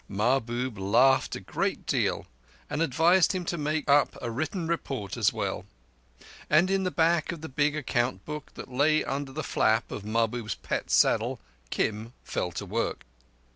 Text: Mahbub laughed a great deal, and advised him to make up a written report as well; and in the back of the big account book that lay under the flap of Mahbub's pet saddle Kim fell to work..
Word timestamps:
Mahbub 0.09 0.79
laughed 0.79 1.35
a 1.35 1.39
great 1.39 1.85
deal, 1.85 2.25
and 2.71 2.81
advised 2.81 3.33
him 3.33 3.45
to 3.45 3.55
make 3.55 3.87
up 3.87 4.17
a 4.19 4.31
written 4.31 4.65
report 4.65 5.15
as 5.15 5.31
well; 5.31 5.63
and 6.49 6.71
in 6.71 6.81
the 6.81 6.89
back 6.89 7.31
of 7.31 7.41
the 7.41 7.47
big 7.47 7.75
account 7.75 8.25
book 8.25 8.51
that 8.55 8.71
lay 8.71 9.03
under 9.03 9.31
the 9.31 9.43
flap 9.43 9.91
of 9.91 10.03
Mahbub's 10.03 10.55
pet 10.55 10.89
saddle 10.89 11.39
Kim 11.69 12.13
fell 12.23 12.51
to 12.51 12.65
work.. 12.65 13.03